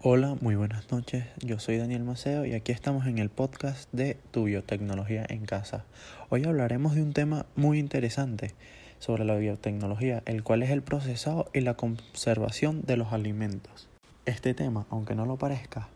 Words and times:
Hola, 0.00 0.36
muy 0.40 0.54
buenas 0.54 0.92
noches. 0.92 1.24
Yo 1.44 1.58
soy 1.58 1.76
Daniel 1.76 2.04
Maceo 2.04 2.44
y 2.44 2.54
aquí 2.54 2.70
estamos 2.70 3.08
en 3.08 3.18
el 3.18 3.30
podcast 3.30 3.92
de 3.92 4.16
Tu 4.30 4.44
Biotecnología 4.44 5.26
en 5.28 5.44
Casa. 5.44 5.86
Hoy 6.28 6.44
hablaremos 6.44 6.94
de 6.94 7.02
un 7.02 7.12
tema 7.12 7.46
muy 7.56 7.80
interesante 7.80 8.54
sobre 9.00 9.24
la 9.24 9.34
biotecnología, 9.34 10.22
el 10.24 10.44
cual 10.44 10.62
es 10.62 10.70
el 10.70 10.82
procesado 10.82 11.50
y 11.52 11.62
la 11.62 11.74
conservación 11.74 12.82
de 12.82 12.96
los 12.96 13.12
alimentos. 13.12 13.88
Este 14.24 14.54
tema, 14.54 14.86
aunque 14.88 15.16
no 15.16 15.26
lo 15.26 15.36
parezca, 15.36 15.88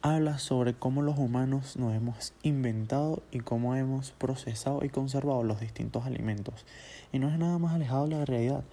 habla 0.00 0.38
sobre 0.38 0.72
cómo 0.72 1.02
los 1.02 1.18
humanos 1.18 1.76
nos 1.76 1.94
hemos 1.94 2.32
inventado 2.42 3.22
y 3.30 3.40
cómo 3.40 3.76
hemos 3.76 4.12
procesado 4.12 4.82
y 4.86 4.88
conservado 4.88 5.42
los 5.42 5.60
distintos 5.60 6.06
alimentos. 6.06 6.64
Y 7.12 7.18
no 7.18 7.28
es 7.28 7.38
nada 7.38 7.58
más 7.58 7.74
alejado 7.74 8.06
de 8.06 8.16
la 8.16 8.24
realidad, 8.24 8.64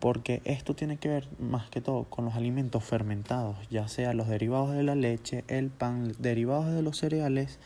porque 0.00 0.42
esto 0.44 0.74
tiene 0.74 0.98
que 0.98 1.08
ver 1.08 1.28
más 1.38 1.70
que 1.70 1.80
todo 1.80 2.04
con 2.04 2.24
los 2.24 2.34
alimentos 2.34 2.84
fermentados, 2.84 3.56
ya 3.68 3.88
sea 3.88 4.14
los 4.14 4.28
derivados 4.28 4.72
de 4.72 4.82
la 4.82 4.94
leche, 4.94 5.44
el 5.48 5.70
pan, 5.70 6.12
derivados 6.18 6.66
de 6.72 6.82
los 6.82 6.98
cereales, 6.98 7.58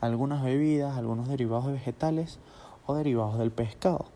algunas 0.00 0.42
bebidas, 0.42 0.96
algunos 0.96 1.28
derivados 1.28 1.66
de 1.66 1.72
vegetales 1.72 2.40
o 2.86 2.94
derivados 2.94 3.38
del 3.38 3.52
pescado, 3.52 4.06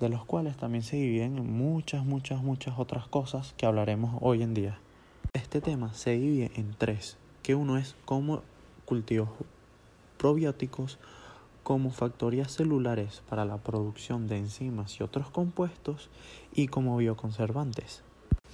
de 0.00 0.08
los 0.08 0.24
cuales 0.24 0.56
también 0.56 0.82
se 0.82 0.96
dividen 0.96 1.38
en 1.38 1.52
muchas, 1.52 2.04
muchas, 2.04 2.42
muchas 2.42 2.78
otras 2.78 3.06
cosas 3.06 3.54
que 3.56 3.66
hablaremos 3.66 4.16
hoy 4.20 4.42
en 4.42 4.54
día. 4.54 4.78
Este 5.32 5.60
tema 5.60 5.94
se 5.94 6.12
divide 6.12 6.50
en 6.56 6.74
tres 6.76 7.16
que 7.42 7.54
uno 7.54 7.78
es 7.78 7.94
cómo 8.04 8.42
cultivos 8.84 9.28
probióticos 10.18 10.98
como 11.70 11.90
factorías 11.92 12.50
celulares 12.50 13.22
para 13.28 13.44
la 13.44 13.58
producción 13.58 14.26
de 14.26 14.38
enzimas 14.38 14.98
y 14.98 15.04
otros 15.04 15.30
compuestos 15.30 16.08
y 16.52 16.66
como 16.66 16.96
bioconservantes. 16.96 18.02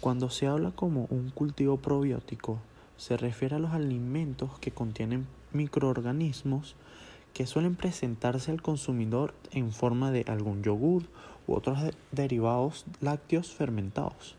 Cuando 0.02 0.28
se 0.28 0.48
habla 0.48 0.72
como 0.72 1.06
un 1.08 1.30
cultivo 1.30 1.78
probiótico, 1.78 2.58
se 2.98 3.16
refiere 3.16 3.56
a 3.56 3.58
los 3.58 3.70
alimentos 3.70 4.58
que 4.58 4.70
contienen 4.70 5.26
microorganismos 5.54 6.74
que 7.32 7.46
suelen 7.46 7.74
presentarse 7.74 8.50
al 8.50 8.60
consumidor 8.60 9.32
en 9.50 9.72
forma 9.72 10.10
de 10.10 10.26
algún 10.28 10.62
yogur 10.62 11.04
u 11.46 11.54
otros 11.54 11.78
derivados 12.12 12.84
lácteos 13.00 13.54
fermentados 13.54 14.36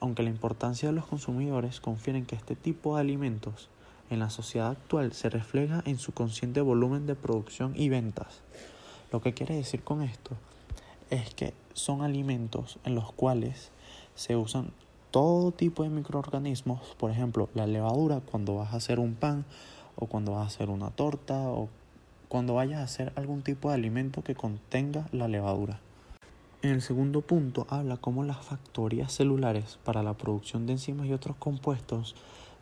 aunque 0.00 0.22
la 0.22 0.30
importancia 0.30 0.88
de 0.88 0.94
los 0.94 1.06
consumidores 1.06 1.78
confieren 1.78 2.24
que 2.24 2.34
este 2.34 2.56
tipo 2.56 2.94
de 2.94 3.02
alimentos 3.02 3.68
en 4.10 4.18
la 4.18 4.28
sociedad 4.28 4.70
actual 4.70 5.12
se 5.12 5.30
refleja 5.30 5.82
en 5.86 5.98
su 5.98 6.12
consciente 6.12 6.60
volumen 6.60 7.06
de 7.06 7.14
producción 7.14 7.72
y 7.76 7.88
ventas. 7.88 8.42
Lo 9.12 9.22
que 9.22 9.32
quiere 9.32 9.54
decir 9.54 9.82
con 9.82 10.02
esto 10.02 10.36
es 11.10 11.34
que 11.34 11.54
son 11.72 12.02
alimentos 12.02 12.78
en 12.84 12.94
los 12.94 13.12
cuales 13.12 13.70
se 14.14 14.36
usan 14.36 14.72
todo 15.10 15.52
tipo 15.52 15.82
de 15.82 15.88
microorganismos, 15.88 16.94
por 16.98 17.10
ejemplo, 17.10 17.48
la 17.54 17.66
levadura 17.66 18.20
cuando 18.20 18.56
vas 18.56 18.72
a 18.72 18.76
hacer 18.76 19.00
un 19.00 19.14
pan 19.14 19.44
o 19.96 20.06
cuando 20.06 20.32
vas 20.32 20.42
a 20.42 20.46
hacer 20.46 20.70
una 20.70 20.90
torta 20.90 21.48
o 21.48 21.68
cuando 22.28 22.54
vayas 22.54 22.80
a 22.80 22.84
hacer 22.84 23.12
algún 23.16 23.42
tipo 23.42 23.68
de 23.68 23.74
alimento 23.74 24.22
que 24.22 24.36
contenga 24.36 25.08
la 25.10 25.26
levadura. 25.26 25.80
En 26.62 26.70
el 26.70 26.82
segundo 26.82 27.22
punto 27.22 27.66
habla 27.70 27.96
cómo 27.96 28.22
las 28.22 28.44
factorías 28.44 29.12
celulares 29.12 29.78
para 29.84 30.02
la 30.02 30.14
producción 30.14 30.66
de 30.66 30.74
enzimas 30.74 31.06
y 31.06 31.12
otros 31.12 31.36
compuestos 31.36 32.14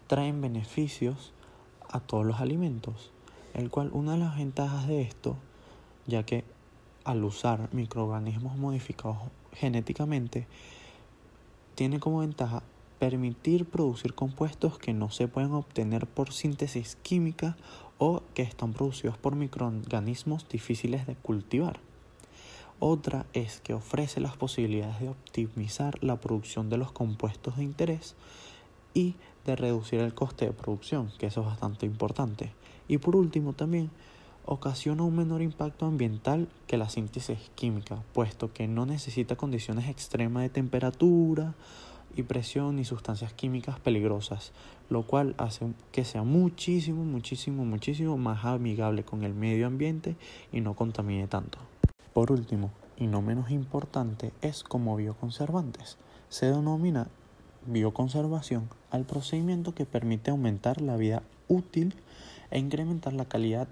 traen 0.06 0.40
beneficios 0.40 1.32
a 1.88 2.00
todos 2.00 2.24
los 2.24 2.40
alimentos, 2.40 3.10
el 3.54 3.70
cual 3.70 3.90
una 3.92 4.12
de 4.12 4.18
las 4.18 4.36
ventajas 4.36 4.86
de 4.86 5.02
esto, 5.02 5.36
ya 6.06 6.24
que 6.24 6.44
al 7.04 7.24
usar 7.24 7.68
microorganismos 7.72 8.56
modificados 8.56 9.18
genéticamente, 9.52 10.46
tiene 11.74 12.00
como 12.00 12.18
ventaja 12.20 12.62
permitir 12.98 13.64
producir 13.64 14.14
compuestos 14.14 14.78
que 14.78 14.92
no 14.92 15.10
se 15.10 15.28
pueden 15.28 15.52
obtener 15.52 16.06
por 16.06 16.32
síntesis 16.32 16.96
química 17.02 17.56
o 17.98 18.22
que 18.34 18.42
están 18.42 18.72
producidos 18.72 19.16
por 19.16 19.36
microorganismos 19.36 20.48
difíciles 20.48 21.06
de 21.06 21.14
cultivar. 21.14 21.80
Otra 22.80 23.26
es 23.32 23.60
que 23.60 23.74
ofrece 23.74 24.20
las 24.20 24.36
posibilidades 24.36 25.00
de 25.00 25.08
optimizar 25.08 26.02
la 26.02 26.20
producción 26.20 26.70
de 26.70 26.78
los 26.78 26.92
compuestos 26.92 27.56
de 27.56 27.64
interés 27.64 28.14
y 28.98 29.14
de 29.46 29.54
reducir 29.54 30.00
el 30.00 30.12
coste 30.12 30.46
de 30.46 30.52
producción, 30.52 31.12
que 31.18 31.26
eso 31.26 31.42
es 31.42 31.46
bastante 31.46 31.86
importante. 31.86 32.52
Y 32.88 32.98
por 32.98 33.14
último 33.14 33.52
también 33.52 33.90
ocasiona 34.44 35.04
un 35.04 35.14
menor 35.14 35.40
impacto 35.40 35.86
ambiental 35.86 36.48
que 36.66 36.78
la 36.78 36.88
síntesis 36.88 37.38
química, 37.54 38.02
puesto 38.12 38.52
que 38.52 38.66
no 38.66 38.86
necesita 38.86 39.36
condiciones 39.36 39.88
extremas 39.88 40.42
de 40.42 40.48
temperatura 40.48 41.54
y 42.16 42.24
presión 42.24 42.74
ni 42.74 42.84
sustancias 42.84 43.32
químicas 43.32 43.78
peligrosas, 43.78 44.50
lo 44.90 45.02
cual 45.02 45.36
hace 45.38 45.72
que 45.92 46.04
sea 46.04 46.24
muchísimo, 46.24 47.04
muchísimo, 47.04 47.64
muchísimo 47.64 48.18
más 48.18 48.44
amigable 48.44 49.04
con 49.04 49.22
el 49.22 49.32
medio 49.32 49.68
ambiente 49.68 50.16
y 50.50 50.60
no 50.60 50.74
contamine 50.74 51.28
tanto. 51.28 51.58
Por 52.12 52.32
último, 52.32 52.72
y 52.96 53.06
no 53.06 53.22
menos 53.22 53.52
importante, 53.52 54.32
es 54.42 54.64
como 54.64 54.96
bioconservantes. 54.96 55.98
Se 56.30 56.46
denomina 56.46 57.06
bioconservación 57.68 58.68
al 58.90 59.04
procedimiento 59.04 59.74
que 59.74 59.84
permite 59.84 60.30
aumentar 60.30 60.80
la 60.80 60.96
vida 60.96 61.22
útil 61.48 61.94
e 62.50 62.58
incrementar 62.58 63.12
la 63.12 63.26
calidad 63.26 63.68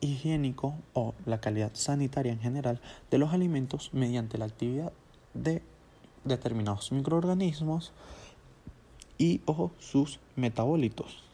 higiénico 0.00 0.74
o 0.94 1.14
la 1.26 1.40
calidad 1.40 1.72
sanitaria 1.74 2.32
en 2.32 2.40
general 2.40 2.80
de 3.10 3.18
los 3.18 3.32
alimentos 3.32 3.90
mediante 3.92 4.38
la 4.38 4.46
actividad 4.46 4.92
de 5.34 5.62
determinados 6.24 6.92
microorganismos 6.92 7.92
y 9.18 9.40
o 9.46 9.72
sus 9.78 10.20
metabolitos. 10.36 11.24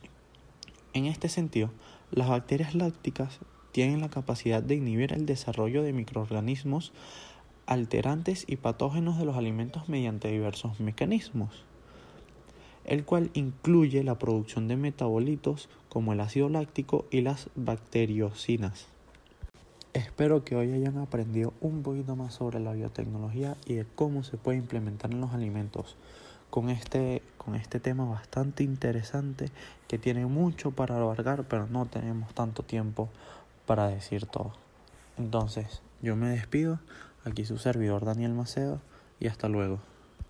En 0.95 1.07
este 1.07 1.29
sentido, 1.29 1.71
las 2.11 2.29
bacterias 2.29 2.75
lácticas 2.75 3.41
tienen 3.73 4.01
la 4.01 4.09
capacidad 4.09 4.63
de 4.63 4.77
inhibir 4.77 5.13
el 5.13 5.27
desarrollo 5.27 5.83
de 5.83 5.93
microorganismos 5.93 6.93
alterantes 7.67 8.45
y 8.47 8.57
patógenos 8.57 9.19
de 9.19 9.25
los 9.25 9.37
alimentos 9.37 9.89
mediante 9.89 10.29
diversos 10.29 10.81
mecanismos, 10.81 11.65
el 12.85 13.05
cual 13.05 13.31
incluye 13.35 14.03
la 14.05 14.19
producción 14.19 14.69
de 14.69 14.77
metabolitos 14.77 15.69
como 15.89 16.13
el 16.13 16.21
ácido 16.21 16.49
láctico 16.49 17.07
y 17.11 17.23
las 17.23 17.49
bacteriocinas. 17.55 18.87
Espero 19.93 20.45
que 20.45 20.57
hoy 20.57 20.73
hayan 20.73 20.99
aprendido 20.99 21.53
un 21.61 21.83
poquito 21.83 22.17
más 22.17 22.35
sobre 22.35 22.59
la 22.59 22.73
biotecnología 22.73 23.57
y 23.65 23.75
de 23.75 23.87
cómo 23.95 24.25
se 24.25 24.37
puede 24.37 24.59
implementar 24.59 25.13
en 25.13 25.21
los 25.21 25.33
alimentos 25.33 25.97
con 26.51 26.69
este, 26.69 27.23
con 27.39 27.55
este 27.55 27.81
tema 27.81 28.05
bastante 28.05 28.65
interesante 28.65 29.51
que 29.89 29.99
tiene 29.99 30.27
mucho 30.27 30.73
para 30.73 30.97
abarcar, 30.97 31.45
pero 31.45 31.67
no 31.69 31.87
tenemos 31.87 32.35
tanto 32.35 32.63
tiempo 32.63 33.09
para 33.67 33.89
decir 33.89 34.27
todo. 34.27 34.53
Entonces, 35.17 35.83
yo 36.03 36.17
me 36.17 36.29
despido, 36.29 36.81
aquí 37.25 37.45
su 37.45 37.59
servidor 37.59 38.05
Daniel 38.05 38.35
Macedo 38.35 38.81
y 39.21 39.29
hasta 39.29 39.49
luego. 39.49 39.79